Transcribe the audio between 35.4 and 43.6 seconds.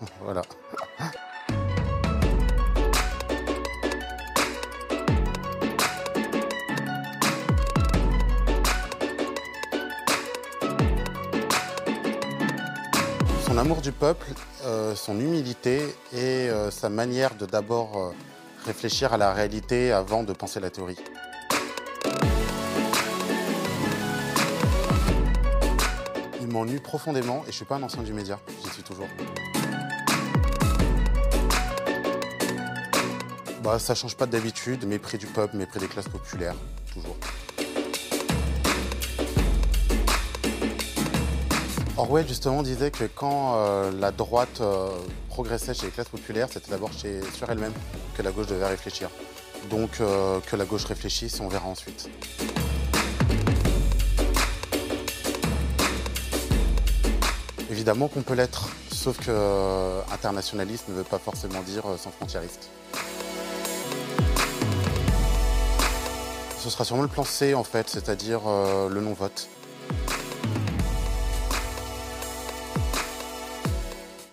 mépris des classes populaires, toujours. Orwell justement disait que quand